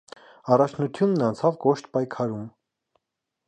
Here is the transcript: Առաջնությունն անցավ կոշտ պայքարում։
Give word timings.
Առաջնությունն 0.55 1.27
անցավ 1.27 1.61
կոշտ 1.67 1.91
պայքարում։ 1.99 2.51